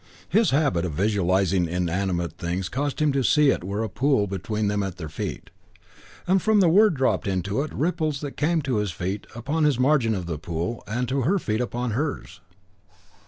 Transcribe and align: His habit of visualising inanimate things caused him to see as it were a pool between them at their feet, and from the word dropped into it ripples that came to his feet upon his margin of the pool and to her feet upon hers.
His 0.27 0.49
habit 0.49 0.83
of 0.83 0.93
visualising 0.93 1.67
inanimate 1.67 2.33
things 2.35 2.69
caused 2.69 2.99
him 3.03 3.11
to 3.11 3.23
see 3.23 3.51
as 3.51 3.57
it 3.57 3.63
were 3.63 3.83
a 3.83 3.87
pool 3.87 4.25
between 4.25 4.65
them 4.67 4.81
at 4.81 4.97
their 4.97 5.09
feet, 5.09 5.51
and 6.25 6.41
from 6.41 6.59
the 6.59 6.69
word 6.69 6.95
dropped 6.95 7.27
into 7.27 7.61
it 7.61 7.71
ripples 7.71 8.19
that 8.21 8.31
came 8.35 8.63
to 8.63 8.77
his 8.77 8.89
feet 8.91 9.27
upon 9.35 9.63
his 9.63 9.77
margin 9.77 10.15
of 10.15 10.25
the 10.25 10.39
pool 10.39 10.83
and 10.87 11.07
to 11.09 11.21
her 11.21 11.37
feet 11.37 11.61
upon 11.61 11.91
hers. 11.91 12.41